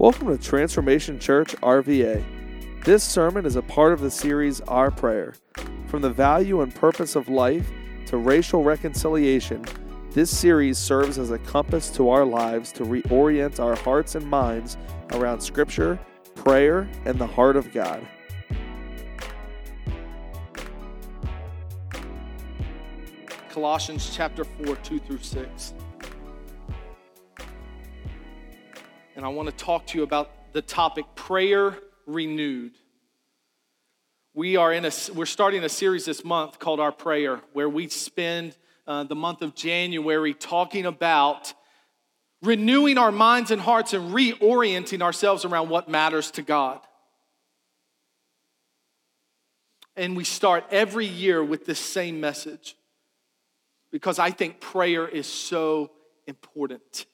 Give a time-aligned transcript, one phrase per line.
[0.00, 2.24] Welcome to Transformation Church RVA.
[2.84, 5.34] This sermon is a part of the series Our Prayer.
[5.86, 7.68] From the value and purpose of life
[8.06, 9.64] to racial reconciliation,
[10.12, 14.76] this series serves as a compass to our lives to reorient our hearts and minds
[15.14, 15.98] around Scripture,
[16.36, 18.06] prayer, and the heart of God.
[23.50, 25.74] Colossians chapter 4, 2 through 6.
[29.18, 31.76] And I want to talk to you about the topic prayer
[32.06, 32.70] renewed.
[34.32, 37.88] We are in a we're starting a series this month called Our Prayer where we
[37.88, 41.52] spend uh, the month of January talking about
[42.42, 46.78] renewing our minds and hearts and reorienting ourselves around what matters to God.
[49.96, 52.76] And we start every year with this same message
[53.90, 55.90] because I think prayer is so
[56.28, 57.04] important.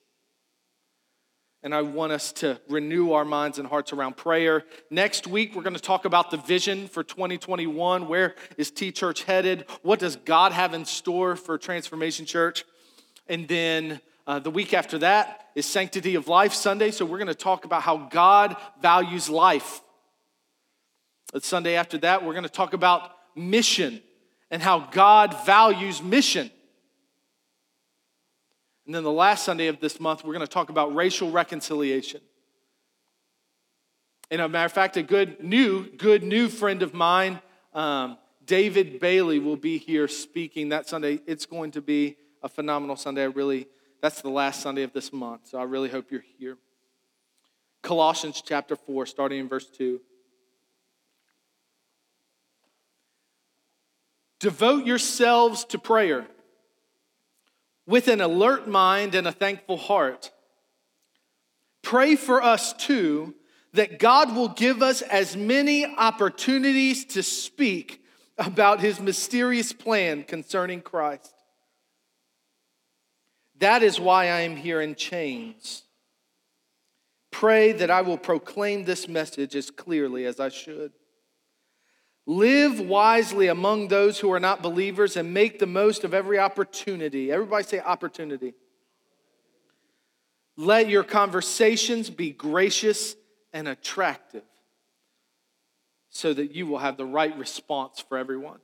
[1.65, 4.65] And I want us to renew our minds and hearts around prayer.
[4.91, 8.07] Next week, we're going to talk about the vision for 2021.
[8.07, 9.65] Where is T Church headed?
[9.81, 12.67] What does God have in store for Transformation Church?
[13.29, 16.91] And then uh, the week after that is Sanctity of Life Sunday.
[16.91, 19.81] So we're going to talk about how God values life.
[21.33, 24.03] The Sunday after that, we're going to talk about mission
[24.51, 26.51] and how God values mission.
[28.87, 32.21] And then the last Sunday of this month, we're going to talk about racial reconciliation.
[34.31, 37.41] And a matter of fact, a good new, good new friend of mine,
[37.73, 41.21] um, David Bailey, will be here speaking that Sunday.
[41.27, 43.23] It's going to be a phenomenal Sunday.
[43.23, 43.69] I really,
[44.03, 46.59] that's the last Sunday of this month, so I really hope you're here.
[47.83, 50.01] Colossians chapter 4, starting in verse 2.
[54.41, 56.27] Devote yourselves to prayer
[57.87, 60.31] with an alert mind and a thankful heart.
[61.83, 63.35] Pray for us too
[63.75, 68.03] that God will give us as many opportunities to speak
[68.39, 71.35] about his mysterious plan concerning Christ.
[73.59, 75.83] That is why I am here in chains.
[77.31, 80.93] Pray that I will proclaim this message as clearly as I should.
[82.27, 87.31] Live wisely among those who are not believers and make the most of every opportunity.
[87.31, 88.55] Everybody say opportunity.
[90.57, 93.15] Let your conversations be gracious
[93.53, 94.43] and attractive
[96.09, 98.61] so that you will have the right response for everyone.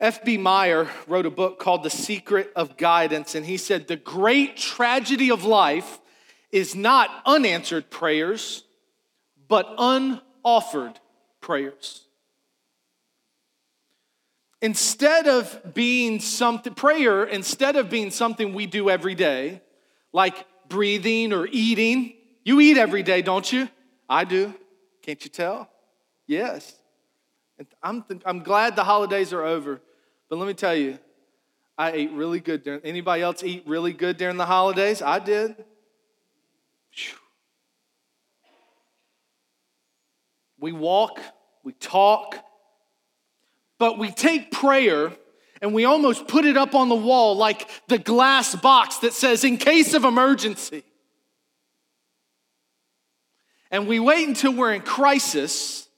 [0.00, 0.38] F.B.
[0.38, 5.30] Meyer wrote a book called The Secret of Guidance, and he said, The great tragedy
[5.32, 5.98] of life
[6.52, 8.62] is not unanswered prayers,
[9.48, 11.00] but unoffered
[11.40, 12.04] prayers.
[14.60, 19.62] Instead of being something, prayer, instead of being something we do every day,
[20.12, 23.68] like breathing or eating, you eat every day, don't you?
[24.08, 24.52] I do.
[25.02, 25.70] Can't you tell?
[26.26, 26.74] Yes.
[27.82, 29.80] I'm, I'm glad the holidays are over,
[30.28, 30.98] but let me tell you,
[31.76, 35.00] I ate really good during, anybody else eat really good during the holidays?
[35.00, 35.56] I did.
[36.92, 37.14] Whew.
[40.58, 41.20] We walk,
[41.62, 42.36] we talk,
[43.78, 45.12] but we take prayer
[45.60, 49.44] and we almost put it up on the wall like the glass box that says,
[49.44, 50.84] in case of emergency.
[53.70, 55.88] And we wait until we're in crisis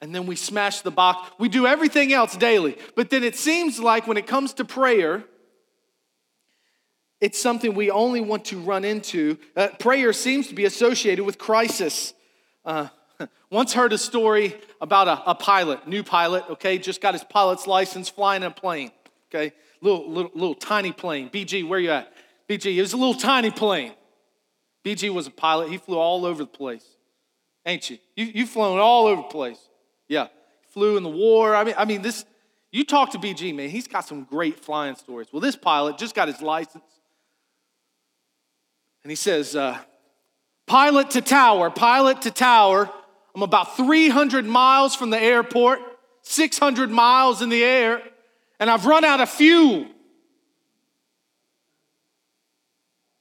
[0.00, 1.30] and then we smash the box.
[1.38, 2.78] We do everything else daily.
[2.94, 5.24] But then it seems like when it comes to prayer,
[7.20, 9.38] it's something we only want to run into.
[9.56, 12.14] Uh, prayer seems to be associated with crisis.
[12.64, 12.88] Uh,
[13.50, 17.66] once heard a story about a, a, pilot, new pilot, okay, just got his pilot's
[17.66, 18.90] license flying a plane,
[19.30, 21.30] okay, little, little, little tiny plane.
[21.30, 22.12] BG, where you at?
[22.48, 23.92] BG, it was a little tiny plane.
[24.84, 25.70] BG was a pilot.
[25.70, 26.84] He flew all over the place,
[27.66, 27.98] ain't you?
[28.16, 29.58] you you've flown all over the place.
[30.08, 30.28] Yeah,
[30.72, 31.54] flew in the war.
[31.54, 32.24] I mean, I mean, this.
[32.70, 33.70] You talk to BG, man.
[33.70, 35.28] He's got some great flying stories.
[35.32, 36.84] Well, this pilot just got his license,
[39.02, 39.78] and he says, uh,
[40.68, 42.90] "Pilot to tower, pilot to tower."
[43.34, 45.80] I'm about 300 miles from the airport,
[46.22, 48.02] 600 miles in the air,
[48.58, 49.86] and I've run out of fuel.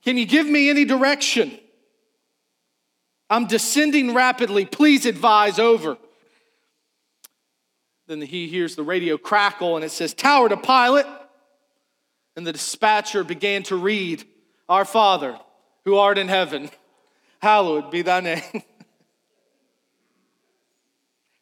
[0.04, 1.60] Can you give me any direction?
[3.30, 4.66] I'm descending rapidly.
[4.66, 5.98] Please advise over.
[8.08, 11.06] Then he hears the radio crackle and it says, Tower to pilot.
[12.38, 14.24] And the dispatcher began to read,
[14.70, 15.38] Our Father,
[15.84, 16.70] who art in heaven,
[17.40, 18.42] hallowed be thy name.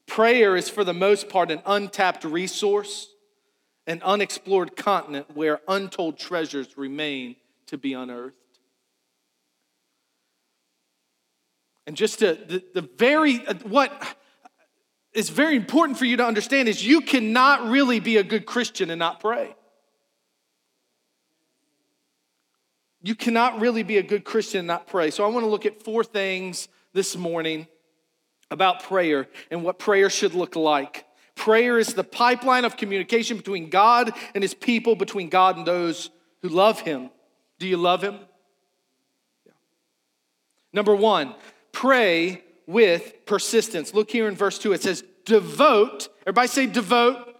[0.07, 3.09] Prayer is, for the most part, an untapped resource,
[3.88, 7.36] an unexplored continent where untold treasures remain
[7.68, 8.36] to be unearthed.
[11.88, 13.92] And just to, the, the very, uh, what
[15.13, 18.89] is very important for you to understand is you cannot really be a good Christian
[18.89, 19.56] and not pray.
[23.06, 25.12] You cannot really be a good Christian and not pray.
[25.12, 27.68] So I want to look at four things this morning
[28.50, 31.06] about prayer and what prayer should look like.
[31.36, 36.10] Prayer is the pipeline of communication between God and his people, between God and those
[36.42, 37.12] who love him.
[37.60, 38.18] Do you love him?
[39.46, 39.52] Yeah.
[40.74, 41.36] Number one,
[41.74, 43.94] pray with persistence.
[43.94, 44.74] Look here in verse 2.
[44.74, 47.36] It says, Devote, everybody say, devote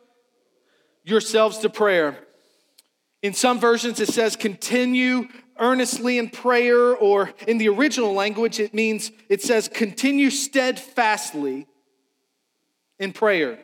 [1.04, 2.20] yourselves to prayer.
[3.24, 5.28] In some versions, it says, Continue
[5.60, 11.68] earnestly in prayer, or in the original language, it means, it says, Continue steadfastly
[13.00, 13.60] in prayer.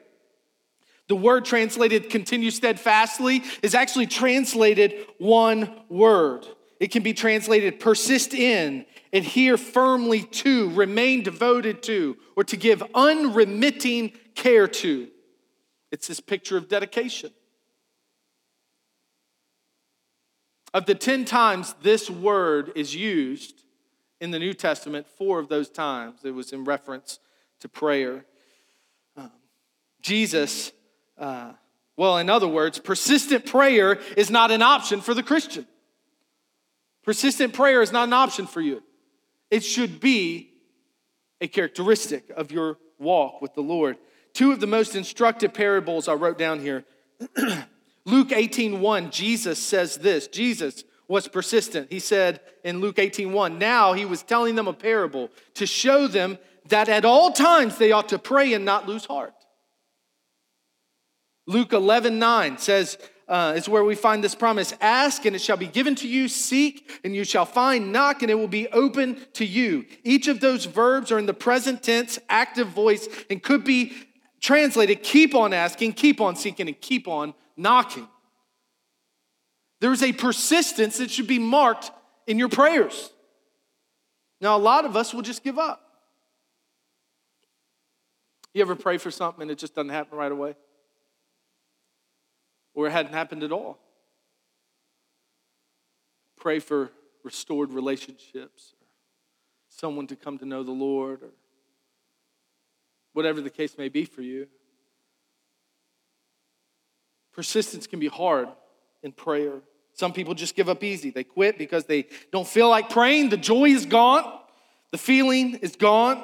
[1.07, 6.47] The word translated continue steadfastly is actually translated one word.
[6.79, 12.81] It can be translated persist in, adhere firmly to, remain devoted to, or to give
[12.95, 15.09] unremitting care to.
[15.91, 17.31] It's this picture of dedication.
[20.73, 23.63] Of the 10 times this word is used
[24.21, 27.19] in the New Testament, four of those times it was in reference
[27.59, 28.25] to prayer.
[29.17, 29.31] Um,
[30.01, 30.71] Jesus,
[31.17, 31.53] uh,
[31.97, 35.67] well, in other words, persistent prayer is not an option for the Christian.
[37.03, 38.81] Persistent prayer is not an option for you.
[39.49, 40.51] It should be
[41.41, 43.97] a characteristic of your walk with the Lord.
[44.33, 46.85] Two of the most instructive parables I wrote down here.
[48.05, 50.27] Luke 18:1, Jesus says this.
[50.27, 51.91] Jesus was persistent.
[51.91, 56.37] He said in Luke 18:1, now he was telling them a parable to show them
[56.67, 59.33] that at all times they ought to pray and not lose heart.
[61.47, 62.97] Luke 11:9 says,
[63.31, 66.27] uh, is where we find this promise Ask, and it shall be given to you.
[66.27, 67.91] Seek, and you shall find.
[67.91, 69.85] Knock, and it will be open to you.
[70.03, 73.93] Each of those verbs are in the present tense, active voice, and could be
[74.41, 78.07] translated keep on asking, keep on seeking, and keep on knocking.
[79.79, 81.91] There's a persistence that should be marked
[82.27, 83.11] in your prayers.
[84.39, 85.81] Now, a lot of us will just give up.
[88.53, 90.55] You ever pray for something and it just doesn't happen right away?
[92.73, 93.79] or it hadn't happened at all.
[96.37, 96.91] Pray for
[97.23, 98.87] restored relationships, or
[99.69, 101.31] someone to come to know the Lord, or
[103.13, 104.47] whatever the case may be for you.
[107.33, 108.49] Persistence can be hard
[109.03, 109.61] in prayer.
[109.93, 111.09] Some people just give up easy.
[111.09, 113.29] They quit because they don't feel like praying.
[113.29, 114.39] The joy is gone,
[114.91, 116.23] the feeling is gone.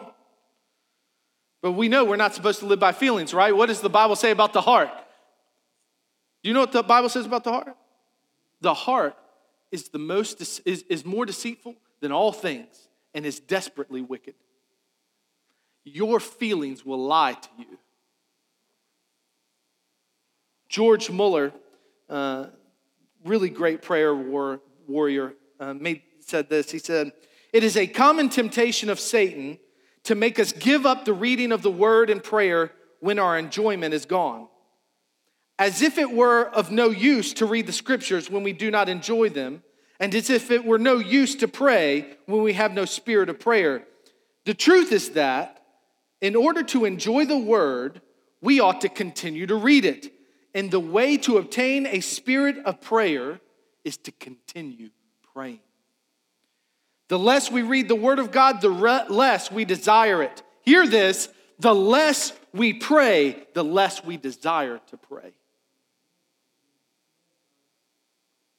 [1.61, 3.55] But we know we're not supposed to live by feelings, right?
[3.55, 4.89] What does the Bible say about the heart?
[6.43, 7.75] Do you know what the Bible says about the heart?
[8.61, 9.15] The heart
[9.71, 14.35] is the most is, is more deceitful than all things and is desperately wicked.
[15.83, 17.77] Your feelings will lie to you.
[20.69, 21.53] George Mueller,
[22.09, 22.47] uh,
[23.23, 26.71] really great prayer war, warrior, uh, made, said this.
[26.71, 27.11] He said,
[27.53, 29.59] It is a common temptation of Satan
[30.03, 33.93] to make us give up the reading of the word and prayer when our enjoyment
[33.93, 34.47] is gone
[35.59, 38.89] as if it were of no use to read the scriptures when we do not
[38.89, 39.63] enjoy them,
[39.99, 43.39] and as if it were no use to pray when we have no spirit of
[43.39, 43.83] prayer.
[44.45, 45.63] The truth is that
[46.21, 48.01] in order to enjoy the word,
[48.41, 50.13] we ought to continue to read it.
[50.57, 53.39] And the way to obtain a spirit of prayer
[53.83, 54.89] is to continue
[55.31, 55.59] praying.
[57.09, 60.41] The less we read the word of God, the less we desire it.
[60.63, 65.35] Hear this the less we pray, the less we desire to pray.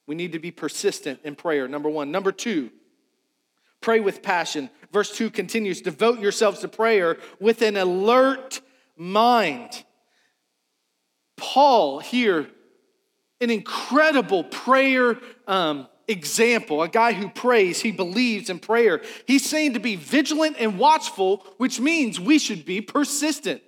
[0.07, 2.11] We need to be persistent in prayer, number one.
[2.11, 2.69] Number two,
[3.81, 4.69] pray with passion.
[4.93, 8.61] Verse 2 continues devote yourselves to prayer with an alert
[8.95, 9.83] mind.
[11.39, 12.47] Paul here,
[13.41, 15.17] an incredible prayer
[15.47, 19.01] um, example, a guy who prays, he believes in prayer.
[19.25, 23.61] He's saying to be vigilant and watchful, which means we should be persistent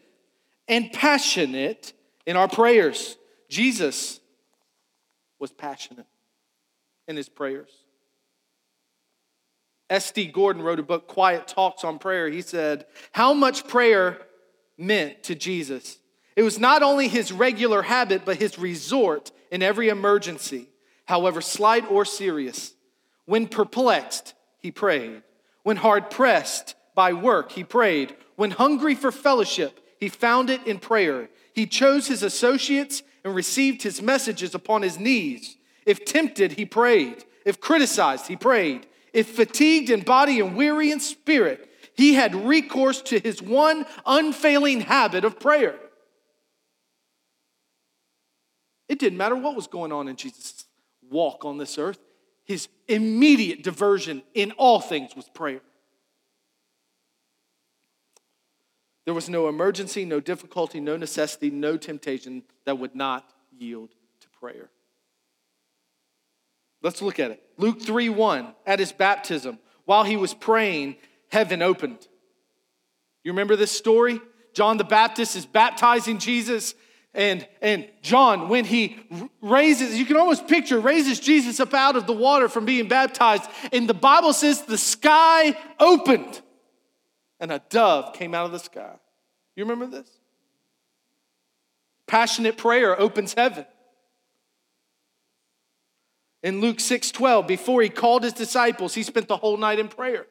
[0.68, 1.94] and passionate
[2.26, 3.18] in our prayers.
[3.50, 4.20] Jesus
[5.40, 6.08] was passionate
[7.08, 7.70] in his prayers.
[9.90, 10.28] S.D.
[10.28, 12.30] Gordon wrote a book, Quiet Talks on Prayer.
[12.30, 14.20] He said, How much prayer
[14.78, 15.98] meant to Jesus.
[16.42, 20.70] It was not only his regular habit, but his resort in every emergency,
[21.06, 22.74] however slight or serious.
[23.26, 25.22] When perplexed, he prayed.
[25.62, 28.16] When hard pressed by work, he prayed.
[28.38, 31.30] When hungry for fellowship, he found it in prayer.
[31.54, 35.58] He chose his associates and received his messages upon his knees.
[35.86, 37.24] If tempted, he prayed.
[37.46, 38.88] If criticized, he prayed.
[39.14, 44.82] If fatigued in body and weary in spirit, He had recourse to his one unfailing
[44.82, 45.78] habit of prayer.
[48.92, 50.66] It didn't matter what was going on in Jesus'
[51.10, 51.98] walk on this earth,
[52.44, 55.62] his immediate diversion in all things was prayer.
[59.06, 64.28] There was no emergency, no difficulty, no necessity, no temptation that would not yield to
[64.38, 64.70] prayer.
[66.82, 67.42] Let's look at it.
[67.56, 70.98] Luke 3 1, at his baptism, while he was praying,
[71.32, 72.10] heaven opened.
[73.24, 74.20] You remember this story?
[74.54, 76.76] John the Baptist is baptizing Jesus.
[77.14, 78.98] And, and John, when he
[79.42, 83.50] raises, you can almost picture, raises Jesus up out of the water from being baptized.
[83.74, 86.42] And the Bible says the sky opened
[87.40, 88.96] and a dove came out of the sky.
[89.56, 90.10] You remember this?
[92.08, 93.66] Passionate prayer opens heaven.
[96.44, 99.90] In Luke 6 12, before he called his disciples, he spent the whole night in
[99.90, 100.26] prayer.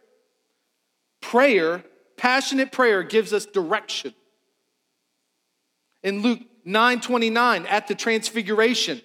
[1.20, 1.84] Prayer,
[2.16, 4.14] passionate prayer, gives us direction.
[6.02, 9.00] In Luke 9 29, at the transfiguration,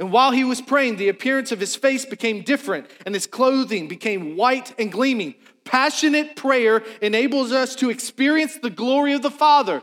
[0.00, 3.86] and while he was praying, the appearance of his face became different and his clothing
[3.86, 5.34] became white and gleaming.
[5.64, 9.82] Passionate prayer enables us to experience the glory of the Father.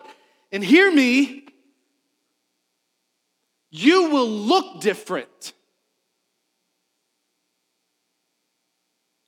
[0.51, 1.45] And hear me,
[3.69, 5.53] you will look different.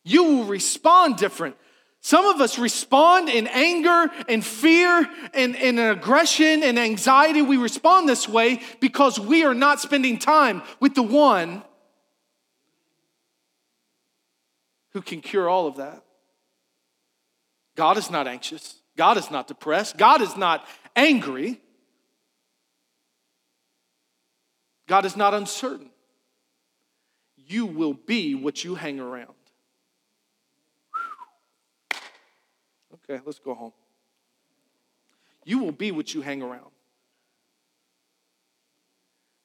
[0.04, 1.56] You will respond different.
[2.02, 7.42] Some of us respond in anger and fear and, and aggression and anxiety.
[7.42, 11.62] We respond this way because we are not spending time with the one
[14.94, 16.04] who can cure all of that.
[17.76, 18.76] God is not anxious.
[18.98, 19.98] God is not depressed.
[19.98, 20.66] God is not
[20.96, 21.62] angry.
[24.88, 25.90] God is not uncertain.
[27.38, 29.34] You will be what you hang around.
[33.10, 33.74] Okay, let's go home.
[35.44, 36.70] You will be what you hang around.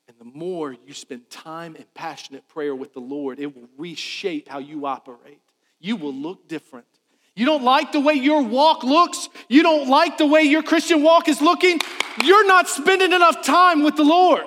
[0.07, 4.49] And the more you spend time in passionate prayer with the Lord, it will reshape
[4.49, 5.41] how you operate.
[5.81, 6.87] You will look different.
[7.35, 11.03] You don't like the way your walk looks, you don't like the way your Christian
[11.03, 11.81] walk is looking,
[12.23, 14.45] you're not spending enough time with the Lord.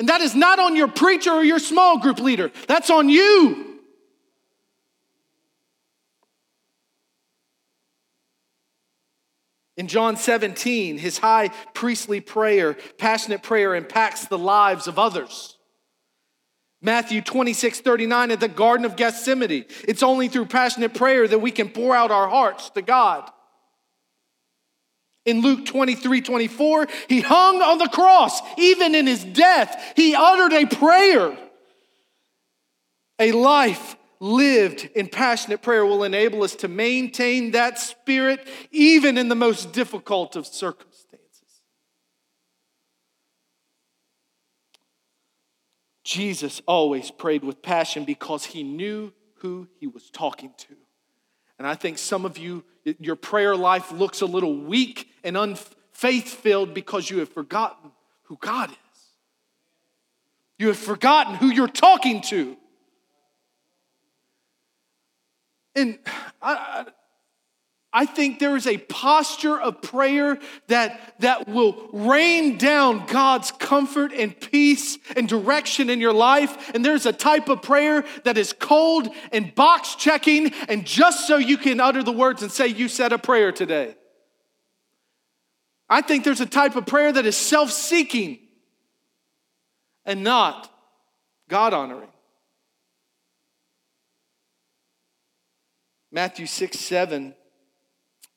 [0.00, 3.63] And that is not on your preacher or your small group leader, that's on you.
[9.76, 15.58] In John 17, his high priestly prayer, passionate prayer, impacts the lives of others.
[16.80, 19.64] Matthew 26, 39 at the Garden of Gethsemane.
[19.88, 23.30] It's only through passionate prayer that we can pour out our hearts to God.
[25.24, 28.40] In Luke 23, 24, he hung on the cross.
[28.58, 31.36] Even in his death, he uttered a prayer.
[33.18, 39.28] A life lived in passionate prayer will enable us to maintain that spirit even in
[39.28, 41.02] the most difficult of circumstances.
[46.04, 50.74] Jesus always prayed with passion because he knew who he was talking to.
[51.58, 52.64] And I think some of you,
[52.98, 57.90] your prayer life looks a little weak and unfaith filled because you have forgotten
[58.24, 58.76] who God is.
[60.58, 62.56] You have forgotten who you're talking to.
[65.76, 65.98] And
[66.40, 66.86] I,
[67.96, 74.12] I think there is a posture of prayer that, that will rain down God's comfort
[74.12, 76.74] and peace and direction in your life.
[76.74, 81.36] And there's a type of prayer that is cold and box checking, and just so
[81.36, 83.94] you can utter the words and say, You said a prayer today.
[85.88, 88.40] I think there's a type of prayer that is self seeking
[90.04, 90.68] and not
[91.48, 92.08] God honoring.
[96.14, 97.34] Matthew 6, 7,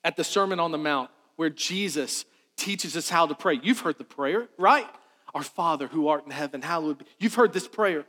[0.03, 3.59] at the Sermon on the Mount, where Jesus teaches us how to pray.
[3.61, 4.87] You've heard the prayer, right?
[5.35, 7.05] Our Father who art in heaven, hallowed be.
[7.19, 8.05] You've heard this prayer.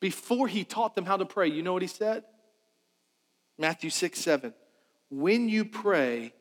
[0.00, 2.24] Before he taught them how to pray, you know what he said?
[3.56, 4.52] Matthew 6, 7.
[5.08, 6.32] When you pray,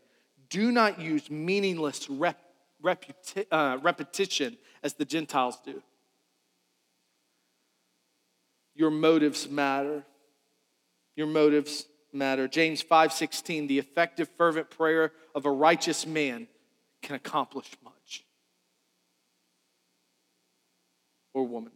[0.50, 2.40] do not use meaningless rep,
[2.84, 5.84] reputi- uh, repetition as the Gentiles do.
[8.74, 10.04] Your motives matter.
[11.16, 12.48] Your motives matter.
[12.48, 16.48] James 5:16, the effective fervent prayer of a righteous man
[17.02, 18.26] can accomplish much.
[21.34, 21.72] Or woman.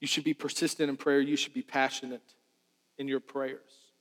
[0.00, 1.20] You should be persistent in prayer.
[1.20, 2.34] You should be passionate
[2.98, 3.92] in your prayers.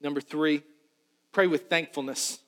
[0.00, 0.62] Number three,
[1.30, 2.40] pray with thankfulness.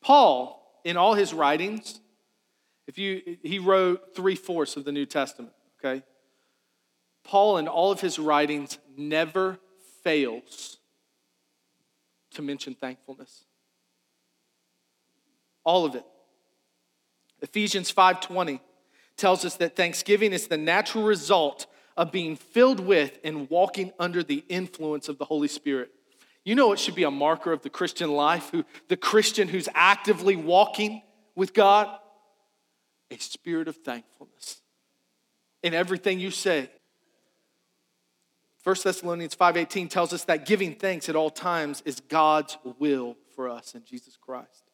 [0.00, 2.00] Paul in all his writings
[2.86, 6.02] If you, he wrote three fourths of the New Testament, okay?
[7.22, 9.58] Paul, in all of his writings, never
[10.02, 10.78] fails
[12.30, 13.44] to mention thankfulness.
[15.64, 16.04] All of it.
[17.42, 18.60] Ephesians 5:20
[19.18, 24.22] tells us that thanksgiving is the natural result of being filled with and walking under
[24.22, 25.92] the influence of the Holy Spirit.
[26.48, 29.68] You know it should be a marker of the Christian life, who the Christian who's
[29.74, 31.02] actively walking
[31.34, 31.94] with God,
[33.10, 34.62] a spirit of thankfulness
[35.62, 36.70] in everything you say.
[38.64, 43.50] 1 Thessalonians 5:18 tells us that giving thanks at all times is God's will for
[43.50, 44.67] us in Jesus Christ.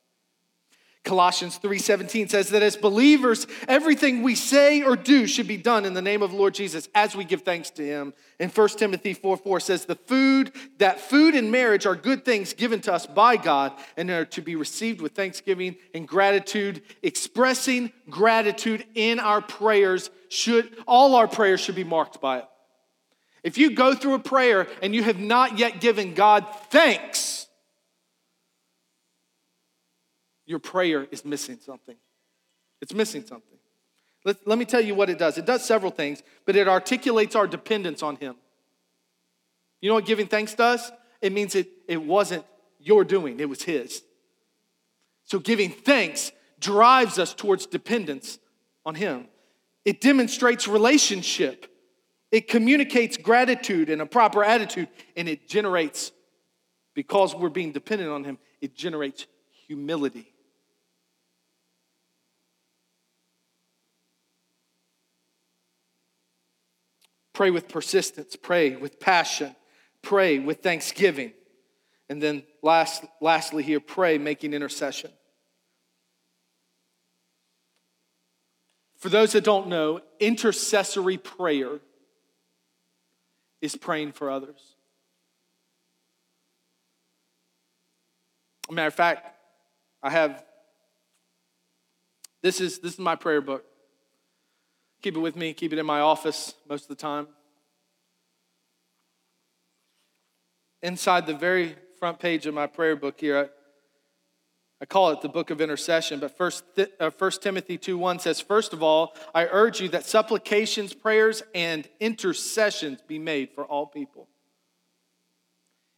[1.04, 5.92] Colossians 3:17 says that as believers, everything we say or do should be done in
[5.92, 8.14] the name of Lord Jesus as we give thanks to him.
[8.40, 12.54] And 1 Timothy 4, 4 says the food, that food and marriage are good things
[12.54, 16.80] given to us by God and are to be received with thanksgiving and gratitude.
[17.02, 22.48] Expressing gratitude in our prayers should all our prayers should be marked by it.
[23.42, 27.43] If you go through a prayer and you have not yet given God thanks,
[30.46, 31.96] your prayer is missing something.
[32.80, 33.58] It's missing something.
[34.24, 35.38] Let, let me tell you what it does.
[35.38, 38.36] It does several things, but it articulates our dependence on Him.
[39.80, 40.90] You know what giving thanks does?
[41.20, 42.44] It means it, it wasn't
[42.78, 44.02] your doing, it was His.
[45.24, 48.38] So giving thanks drives us towards dependence
[48.84, 49.26] on Him.
[49.84, 51.66] It demonstrates relationship,
[52.30, 56.12] it communicates gratitude and a proper attitude, and it generates,
[56.94, 59.26] because we're being dependent on Him, it generates
[59.66, 60.33] humility.
[67.34, 69.54] Pray with persistence, pray with passion,
[70.02, 71.32] pray with thanksgiving.
[72.08, 75.10] And then last, lastly, here, pray making intercession.
[78.98, 81.80] For those that don't know, intercessory prayer
[83.60, 84.76] is praying for others.
[88.70, 89.26] Matter of fact,
[90.02, 90.42] I have
[92.42, 93.64] this is this is my prayer book.
[95.04, 97.28] Keep it with me, keep it in my office most of the time.
[100.82, 103.48] Inside the very front page of my prayer book here, I,
[104.80, 106.64] I call it the book of intercession, but first,
[106.98, 111.42] uh, 1 Timothy 2 1 says, First of all, I urge you that supplications, prayers,
[111.54, 114.28] and intercessions be made for all people.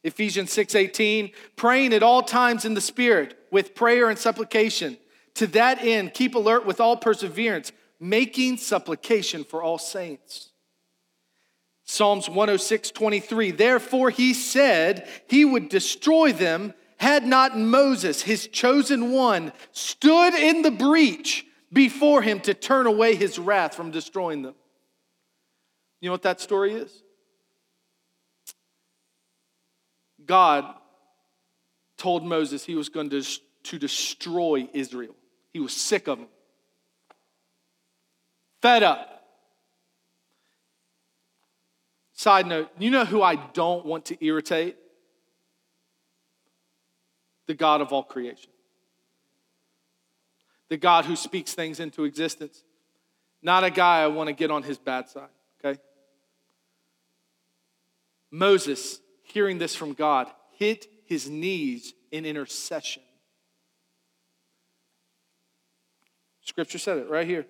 [0.02, 4.98] Ephesians 6:18, praying at all times in the Spirit with prayer and supplication.
[5.34, 10.50] To that end, keep alert with all perseverance making supplication for all saints.
[11.84, 13.52] Psalms 106, 23.
[13.52, 20.62] Therefore, he said he would destroy them had not Moses, his chosen one, stood in
[20.62, 24.54] the breach before him to turn away his wrath from destroying them.
[26.00, 27.02] You know what that story is?
[30.24, 30.64] God
[31.98, 33.22] told Moses he was going to,
[33.64, 35.14] to destroy Israel.
[35.52, 36.28] He was sick of them
[38.62, 39.16] fed up.
[42.14, 44.76] Side note, you know who I don't want to irritate?
[47.46, 48.50] The God of all creation.
[50.68, 52.64] The God who speaks things into existence.
[53.42, 55.28] Not a guy I want to get on his bad side,
[55.64, 55.80] okay?
[58.30, 63.02] Moses, hearing this from God, hit his knees in intercession.
[66.40, 67.46] Scripture said it right here.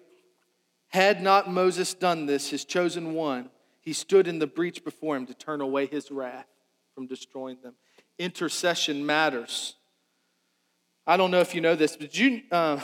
[0.88, 5.26] Had not Moses done this, his chosen one, he stood in the breach before him
[5.26, 6.46] to turn away his wrath
[6.94, 7.74] from destroying them.
[8.18, 9.74] Intercession matters.
[11.06, 12.80] I don't know if you know this, but did you, uh,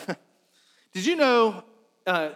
[0.93, 1.65] did you know
[2.07, 2.31] uh,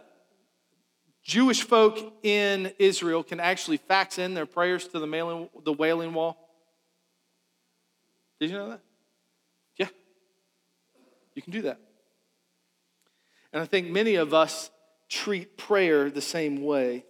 [1.22, 6.12] Jewish folk in Israel can actually fax in their prayers to the, mailing, the wailing
[6.12, 6.36] wall?
[8.40, 8.80] Did you know that?
[9.76, 9.88] Yeah.
[11.34, 11.80] You can do that.
[13.52, 14.70] And I think many of us
[15.08, 17.04] treat prayer the same way.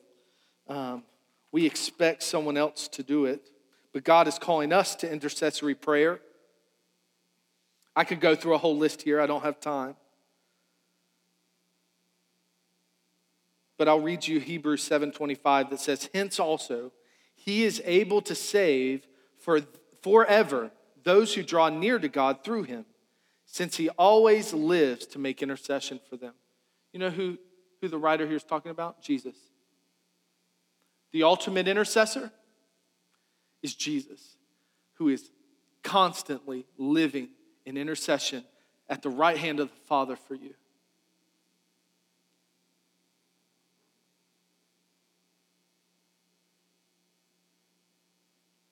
[0.68, 1.04] Um,
[1.52, 3.48] we expect someone else to do it,
[3.92, 6.20] but God is calling us to intercessory prayer.
[7.94, 9.96] I could go through a whole list here, I don't have time.
[13.78, 16.92] But I'll read you Hebrews 7:25 that says, "Hence also
[17.34, 19.06] he is able to save
[19.38, 19.60] for
[20.02, 22.86] forever those who draw near to God through him,
[23.44, 26.34] since he always lives to make intercession for them."
[26.92, 27.38] You know who
[27.80, 29.02] who the writer here is talking about?
[29.02, 29.36] Jesus.
[31.12, 32.30] The ultimate intercessor
[33.62, 34.36] is Jesus,
[34.94, 35.30] who is
[35.82, 37.28] constantly living
[37.64, 38.44] in intercession
[38.88, 40.54] at the right hand of the Father for you.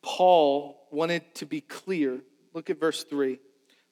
[0.03, 2.21] Paul wanted to be clear.
[2.53, 3.41] Look at verse 3.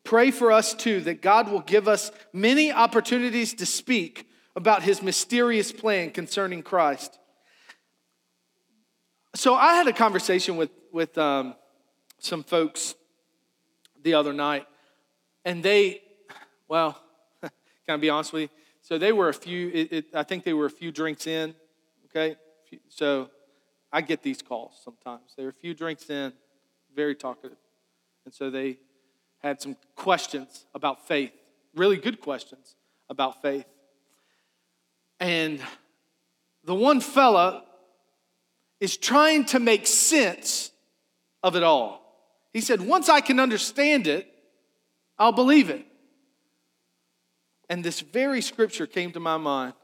[0.04, 5.02] Pray for us too that God will give us many opportunities to speak about his
[5.02, 7.18] mysterious plan concerning Christ.
[9.34, 11.54] So I had a conversation with, with um,
[12.18, 12.94] some folks
[14.02, 14.66] the other night,
[15.44, 16.02] and they,
[16.68, 17.00] well,
[17.40, 17.50] can
[17.88, 18.48] I be honest with you?
[18.82, 21.54] So they were a few, it, it, I think they were a few drinks in,
[22.06, 22.36] okay?
[22.88, 23.30] So
[23.92, 25.34] I get these calls sometimes.
[25.36, 26.32] They were a few drinks in,
[26.94, 27.58] very talkative.
[28.24, 28.78] And so they
[29.38, 31.32] had some questions about faith,
[31.74, 32.76] really good questions
[33.08, 33.66] about faith.
[35.22, 35.60] And
[36.64, 37.62] the one fella
[38.80, 40.72] is trying to make sense
[41.44, 42.02] of it all.
[42.52, 44.26] He said, Once I can understand it,
[45.16, 45.86] I'll believe it.
[47.68, 49.74] And this very scripture came to my mind.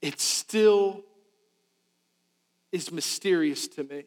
[0.00, 1.02] It still
[2.70, 4.04] is mysterious to me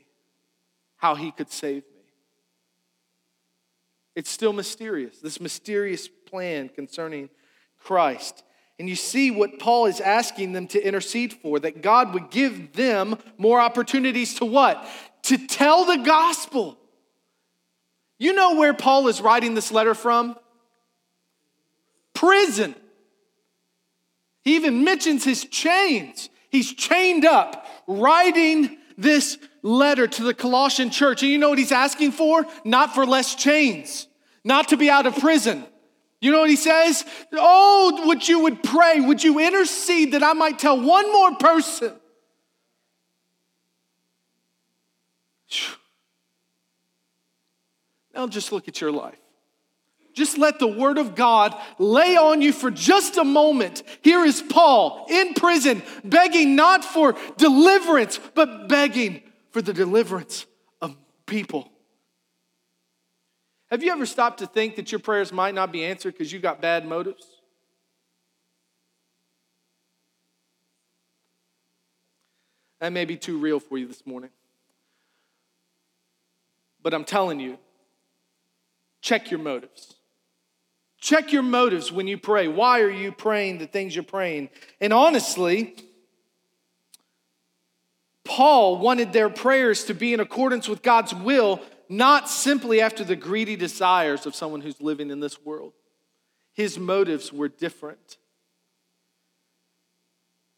[0.95, 2.03] how he could save me.
[4.15, 7.29] It's still mysterious, this mysterious plan concerning
[7.77, 8.45] Christ.
[8.77, 12.73] And you see what Paul is asking them to intercede for that God would give
[12.73, 14.85] them more opportunities to what?
[15.23, 16.77] To tell the gospel.
[18.17, 20.35] You know where Paul is writing this letter from?
[22.13, 22.75] Prison.
[24.43, 26.29] He even mentions his chains.
[26.49, 31.23] He's chained up, writing this letter to the Colossian church.
[31.23, 32.45] And you know what he's asking for?
[32.63, 34.07] Not for less chains,
[34.43, 35.65] not to be out of prison.
[36.21, 37.05] You know what he says?
[37.33, 41.93] Oh, would you would pray, would you intercede that I might tell one more person?
[48.13, 49.19] Now just look at your life.
[50.13, 53.83] Just let the word of God lay on you for just a moment.
[54.01, 60.45] Here is Paul in prison, begging not for deliverance, but begging for the deliverance
[60.81, 61.69] of people.
[63.75, 66.41] Have you ever stopped to think that your prayers might not be answered because you've
[66.41, 67.27] got bad motives?
[72.79, 74.29] That may be too real for you this morning.
[76.81, 77.57] But I'm telling you,
[79.01, 79.95] check your motives.
[81.01, 82.47] Check your motives when you pray.
[82.47, 84.51] Why are you praying the things you're praying?
[84.79, 85.75] And honestly,
[88.23, 93.15] Paul wanted their prayers to be in accordance with God's will, not simply after the
[93.15, 95.73] greedy desires of someone who's living in this world.
[96.53, 98.17] His motives were different.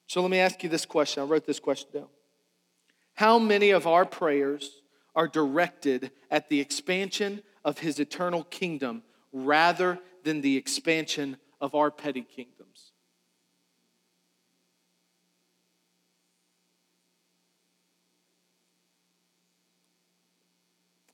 [0.08, 1.24] So let me ask you this question.
[1.24, 2.08] I wrote this question down.
[3.16, 4.82] How many of our prayers
[5.16, 9.02] are directed at the expansion of his eternal kingdom
[9.34, 12.92] rather than the expansion of our petty kingdoms.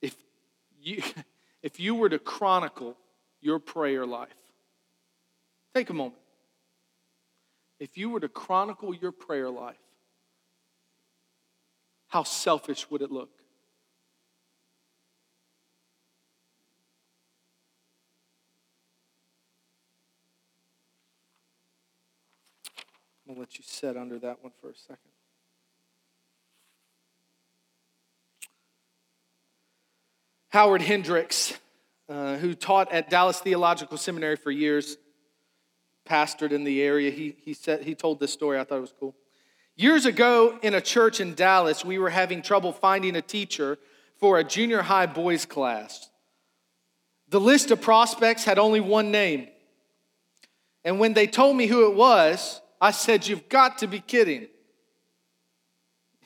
[0.02, 0.16] If
[0.86, 1.02] you,
[1.64, 2.98] if you were to chronicle
[3.42, 4.30] your prayer life,
[5.74, 6.20] take a moment.
[7.80, 9.76] If you were to chronicle your prayer life,
[12.08, 13.30] how selfish would it look?
[23.26, 25.13] I'm going to let you sit under that one for a second.
[30.54, 31.58] Howard Hendricks,
[32.08, 34.98] uh, who taught at Dallas Theological Seminary for years,
[36.08, 38.60] pastored in the area, he, he, said, he told this story.
[38.60, 39.16] I thought it was cool.
[39.76, 43.80] Years ago, in a church in Dallas, we were having trouble finding a teacher
[44.20, 46.12] for a junior high boys class.
[47.30, 49.48] The list of prospects had only one name.
[50.86, 54.46] And when they told me who it was, I said, You've got to be kidding.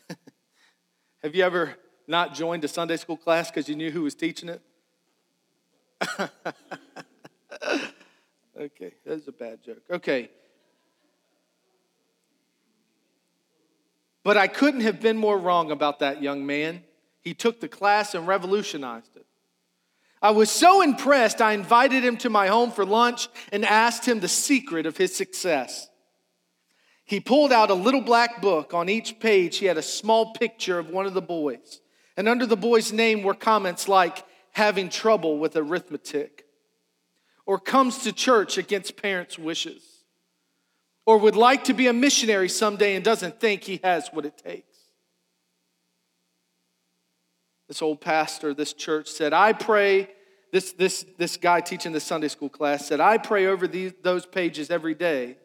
[1.24, 4.50] Have you ever not joined a Sunday school class because you knew who was teaching
[4.50, 4.62] it?
[8.60, 9.84] okay, that's a bad joke.
[9.92, 10.30] Okay.
[14.24, 16.84] But I couldn't have been more wrong about that young man.
[17.22, 19.26] He took the class and revolutionized it.
[20.22, 24.20] I was so impressed, I invited him to my home for lunch and asked him
[24.20, 25.88] the secret of his success.
[27.06, 28.74] He pulled out a little black book.
[28.74, 31.80] On each page, he had a small picture of one of the boys.
[32.18, 36.46] And under the boy's name were comments like having trouble with arithmetic,
[37.46, 39.84] or comes to church against parents' wishes,
[41.06, 44.36] or would like to be a missionary someday and doesn't think he has what it
[44.36, 44.76] takes.
[47.68, 50.10] This old pastor, this church said, I pray,
[50.52, 54.26] this, this, this guy teaching the Sunday school class said, I pray over these, those
[54.26, 55.38] pages every day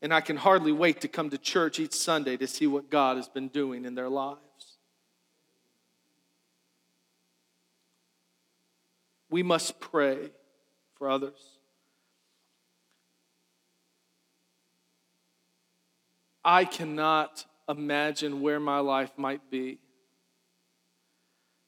[0.00, 3.16] and I can hardly wait to come to church each Sunday to see what God
[3.16, 4.47] has been doing in their lives.
[9.30, 10.30] We must pray
[10.96, 11.58] for others.
[16.44, 19.78] I cannot imagine where my life might be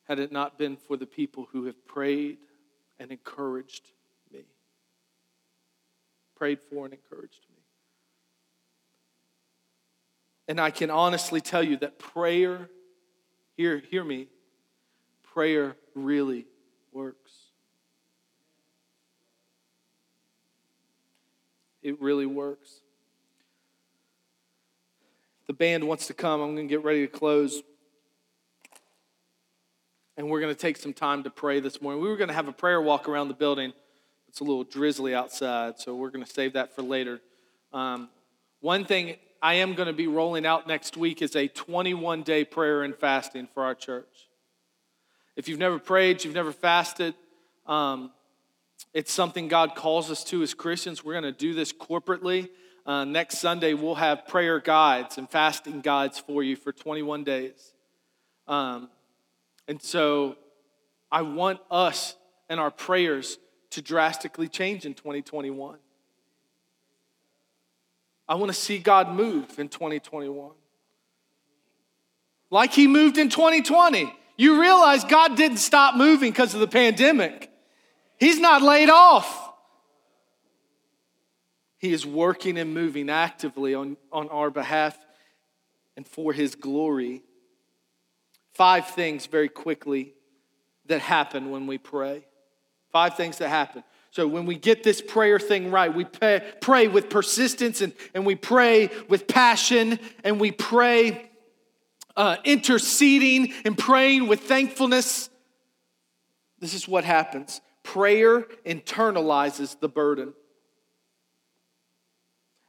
[0.04, 2.38] had it not been for the people who have prayed
[2.98, 3.92] and encouraged
[4.32, 4.40] me.
[6.34, 7.62] Prayed for and encouraged me.
[10.48, 12.68] And I can honestly tell you that prayer,
[13.56, 14.26] hear, hear me,
[15.22, 16.46] prayer really
[16.90, 17.19] works.
[21.82, 22.80] It really works.
[25.46, 26.40] The band wants to come.
[26.40, 27.62] I'm going to get ready to close.
[30.16, 32.02] And we're going to take some time to pray this morning.
[32.02, 33.72] We were going to have a prayer walk around the building.
[34.28, 37.20] It's a little drizzly outside, so we're going to save that for later.
[37.72, 38.08] Um,
[38.60, 42.44] one thing I am going to be rolling out next week is a 21 day
[42.44, 44.28] prayer and fasting for our church.
[45.34, 47.14] If you've never prayed, you've never fasted,
[47.66, 48.12] um,
[48.92, 51.04] it's something God calls us to as Christians.
[51.04, 52.48] We're going to do this corporately.
[52.86, 57.72] Uh, next Sunday, we'll have prayer guides and fasting guides for you for 21 days.
[58.48, 58.88] Um,
[59.68, 60.36] and so
[61.12, 62.16] I want us
[62.48, 63.38] and our prayers
[63.70, 65.78] to drastically change in 2021.
[68.28, 70.50] I want to see God move in 2021.
[72.50, 74.12] Like he moved in 2020.
[74.36, 77.49] You realize God didn't stop moving because of the pandemic.
[78.20, 79.50] He's not laid off.
[81.78, 84.96] He is working and moving actively on, on our behalf
[85.96, 87.22] and for his glory.
[88.52, 90.12] Five things very quickly
[90.86, 92.26] that happen when we pray.
[92.92, 93.82] Five things that happen.
[94.10, 98.26] So when we get this prayer thing right, we pray, pray with persistence and, and
[98.26, 101.30] we pray with passion and we pray
[102.16, 105.30] uh, interceding and praying with thankfulness.
[106.58, 110.34] This is what happens prayer internalizes the burden.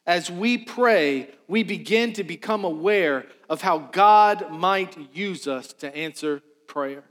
[0.05, 5.95] As we pray, we begin to become aware of how God might use us to
[5.95, 7.03] answer prayer.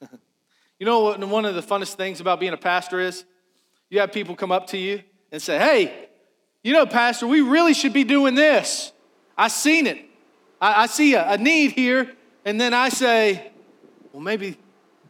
[0.78, 3.24] You know what one of the funnest things about being a pastor is?
[3.88, 5.02] You have people come up to you
[5.32, 6.08] and say, Hey,
[6.62, 8.92] you know, Pastor, we really should be doing this.
[9.38, 10.04] I seen it.
[10.60, 12.12] I, I see a, a need here.
[12.44, 13.52] And then I say,
[14.12, 14.58] Well, maybe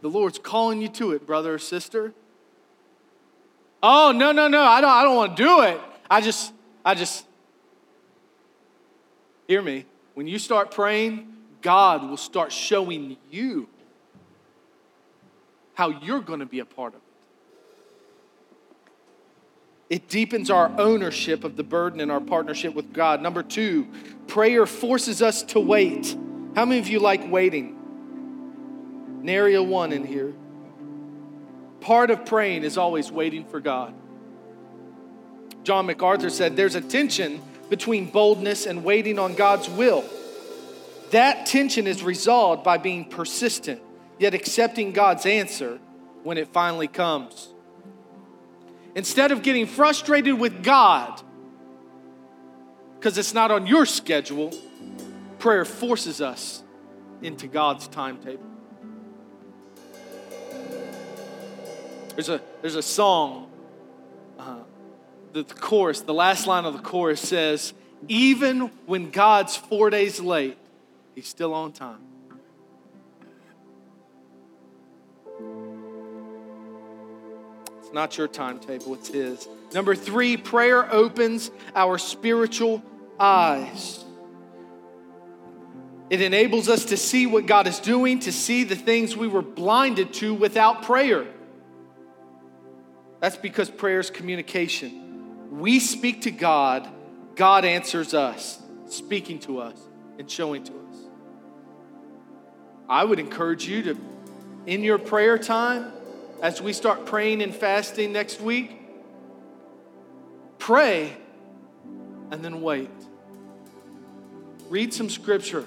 [0.06, 2.12] the Lord's calling you to it, brother or sister.
[3.82, 5.80] Oh, no, no, no, I don't, I don't want to do it.
[6.08, 6.52] I just,
[6.84, 7.26] I just,
[9.48, 9.84] hear me.
[10.14, 13.68] When you start praying, God will start showing you
[15.74, 17.00] how you're going to be a part of
[19.88, 19.96] it.
[19.96, 23.20] It deepens our ownership of the burden and our partnership with God.
[23.20, 23.88] Number two,
[24.28, 26.16] prayer forces us to wait.
[26.54, 27.75] How many of you like waiting?
[29.26, 30.32] Nary a one in here.
[31.80, 33.92] Part of praying is always waiting for God.
[35.64, 40.04] John MacArthur said there's a tension between boldness and waiting on God's will.
[41.10, 43.82] That tension is resolved by being persistent
[44.18, 45.78] yet accepting God's answer
[46.22, 47.48] when it finally comes.
[48.94, 51.20] Instead of getting frustrated with God
[52.94, 54.54] because it's not on your schedule,
[55.40, 56.62] prayer forces us
[57.22, 58.55] into God's timetable.
[62.16, 63.50] There's a, there's a song,
[64.38, 64.60] uh,
[65.34, 67.74] the, the chorus, the last line of the chorus says,
[68.08, 70.56] Even when God's four days late,
[71.14, 71.98] He's still on time.
[77.80, 79.46] It's not your timetable, it's His.
[79.74, 82.82] Number three, prayer opens our spiritual
[83.20, 84.02] eyes.
[86.08, 89.42] It enables us to see what God is doing, to see the things we were
[89.42, 91.26] blinded to without prayer.
[93.26, 95.58] That's because prayer is communication.
[95.58, 96.88] We speak to God,
[97.34, 99.76] God answers us, speaking to us
[100.16, 100.96] and showing to us.
[102.88, 103.98] I would encourage you to,
[104.66, 105.90] in your prayer time,
[106.40, 108.78] as we start praying and fasting next week,
[110.60, 111.12] pray
[112.30, 112.90] and then wait.
[114.68, 115.64] Read some scripture,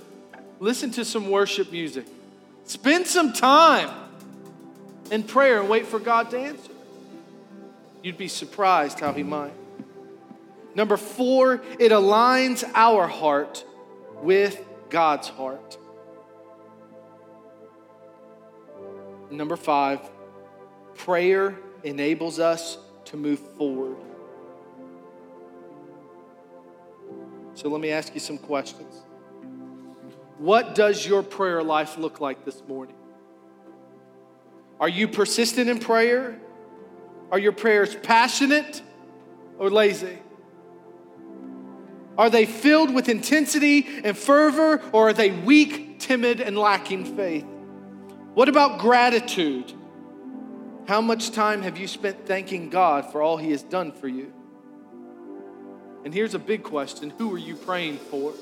[0.61, 2.05] listen to some worship music,
[2.63, 3.89] spend some time
[5.11, 6.71] in prayer and wait for God to answer.
[8.01, 9.53] You'd be surprised how He might.
[10.75, 13.65] Number four, it aligns our heart
[14.21, 15.77] with God's heart.
[19.31, 19.99] Number five,
[20.99, 23.95] Prayer enables us to move forward.
[27.53, 29.01] So let me ask you some questions.
[30.39, 32.95] What does your prayer life look like this morning?
[34.77, 36.37] Are you persistent in prayer?
[37.31, 38.81] Are your prayers passionate
[39.57, 40.19] or lazy?
[42.17, 47.45] Are they filled with intensity and fervor, or are they weak, timid, and lacking faith?
[48.33, 49.71] What about gratitude?
[50.85, 54.33] How much time have you spent thanking God for all He has done for you?
[56.03, 58.33] And here's a big question Who are you praying for?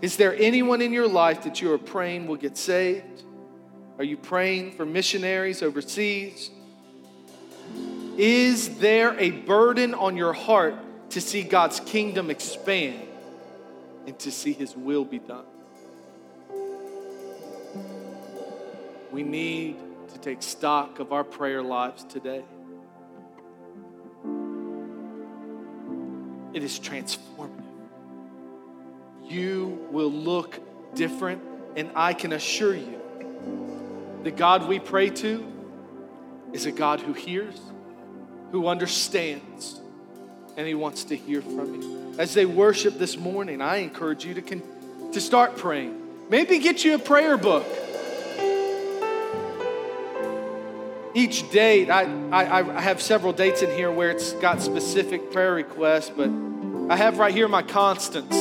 [0.00, 3.22] Is there anyone in your life that you are praying will get saved?
[3.96, 6.50] Are you praying for missionaries overseas?
[8.18, 10.74] Is there a burden on your heart
[11.10, 13.06] to see God's kingdom expand
[14.08, 15.44] and to see His will be done?
[19.12, 19.76] We need
[20.12, 22.44] to take stock of our prayer lives today.
[26.52, 27.62] It is transformative.
[29.22, 30.58] You will look
[30.96, 31.40] different,
[31.76, 33.00] and I can assure you
[34.24, 35.46] the God we pray to
[36.52, 37.60] is a God who hears,
[38.52, 39.80] who understands,
[40.56, 42.14] and He wants to hear from you.
[42.18, 44.62] As they worship this morning, I encourage you to, con-
[45.12, 46.00] to start praying.
[46.30, 47.66] Maybe get you a prayer book.
[51.14, 55.54] Each date, I, I, I have several dates in here where it's got specific prayer
[55.54, 56.30] requests, but
[56.92, 58.36] I have right here my constants.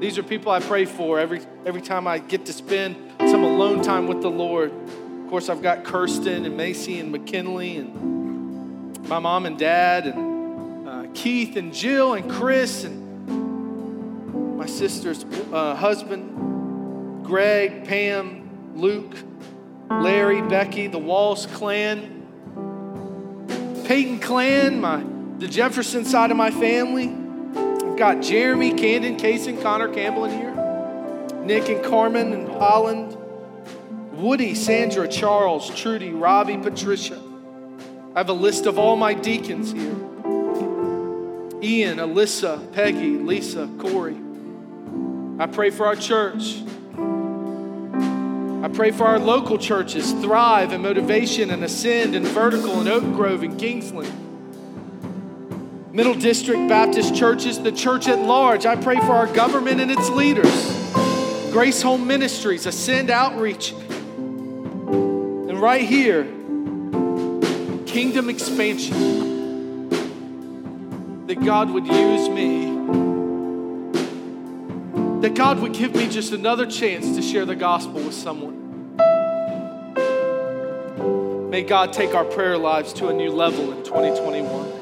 [0.00, 3.82] These are people I pray for every, every time I get to spend some alone
[3.82, 4.72] time with the Lord.
[4.72, 8.21] Of course, I've got Kirsten and Macy and McKinley and
[9.12, 15.74] my mom and dad and uh, Keith and Jill and Chris and my sister's uh,
[15.74, 19.14] husband, Greg, Pam, Luke,
[19.90, 22.22] Larry, Becky, the Walls clan,
[23.84, 25.04] Peyton clan, my
[25.36, 27.08] the Jefferson side of my family.
[27.86, 30.54] I've got Jeremy, Camden, Kaysen, Connor Campbell in here,
[31.44, 33.14] Nick and Carmen and Holland,
[34.12, 37.20] Woody, Sandra, Charles, Trudy, Robbie, Patricia.
[38.14, 39.96] I have a list of all my deacons here.
[41.62, 44.18] Ian, Alyssa, Peggy, Lisa, Corey.
[45.38, 46.62] I pray for our church.
[48.62, 53.02] I pray for our local churches, Thrive and Motivation and Ascend and Vertical and Oak
[53.14, 54.12] Grove and Kingsland.
[55.94, 58.66] Middle District Baptist churches, the church at large.
[58.66, 60.52] I pray for our government and its leaders.
[61.50, 63.72] Grace Home Ministries, Ascend Outreach.
[63.72, 66.26] And right here,
[67.92, 69.90] kingdom expansion.
[71.26, 72.72] That God would use me.
[75.20, 78.60] That God would give me just another chance to share the gospel with someone.
[81.50, 84.72] May God take our prayer lives to a new level in 2021.